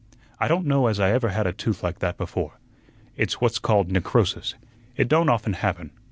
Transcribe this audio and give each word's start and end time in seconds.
"I 0.39 0.47
don't 0.47 0.65
know 0.65 0.87
as 0.87 0.99
I 0.99 1.11
ever 1.11 1.29
had 1.29 1.45
a 1.45 1.53
tooth 1.53 1.83
like 1.83 1.99
that 1.99 2.17
before. 2.17 2.53
It's 3.17 3.39
what's 3.39 3.59
called 3.59 3.91
necrosis. 3.91 4.55
It 4.97 5.07
don't 5.07 5.29
often 5.29 5.53
happen. 5.53 5.91